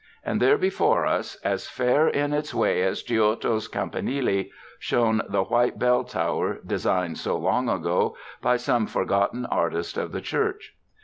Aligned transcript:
And 0.25 0.41
there 0.41 0.57
before 0.57 1.05
us, 1.05 1.35
as 1.43 1.67
fair 1.67 2.07
in 2.07 2.33
its 2.33 2.55
way 2.55 2.81
as 2.81 3.03
Giotto's 3.03 3.67
campanile, 3.67 4.45
shone 4.79 5.21
the 5.29 5.43
white 5.43 5.77
bell 5.77 6.03
tower 6.03 6.57
designed 6.65 7.19
so 7.19 7.37
long 7.37 7.69
ago 7.69 8.17
by 8.41 8.57
some 8.57 8.87
for 8.87 9.05
j^otten 9.05 9.45
artist 9.51 9.97
of 9.97 10.11
the 10.11 10.21
church. 10.21 10.73